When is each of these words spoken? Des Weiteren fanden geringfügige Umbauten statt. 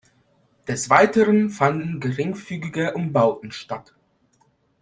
Des 0.67 0.89
Weiteren 0.89 1.51
fanden 1.51 1.99
geringfügige 1.99 2.95
Umbauten 2.95 3.51
statt. 3.51 3.93